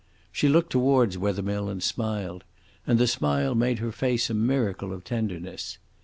She 0.31 0.47
looked 0.49 0.71
towards 0.71 1.15
Wethermill 1.19 1.69
and 1.69 1.83
smiled; 1.83 2.43
and 2.87 2.97
the 2.97 3.05
smile 3.05 3.53
made 3.53 3.77
her 3.77 3.91
face 3.91 4.31
a 4.31 4.33
miracle 4.33 4.91
of 4.93 5.03
tenderness. 5.03 5.77